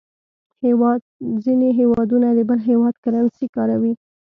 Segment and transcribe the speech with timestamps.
[1.43, 3.93] ځینې هېوادونه د بل هېواد کرنسي کاروي.